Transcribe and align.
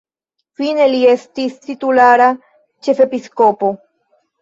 Fine 0.61 0.87
li 0.93 1.01
estis 1.11 1.61
titulara 1.67 2.33
ĉefepiskopo. 2.87 3.75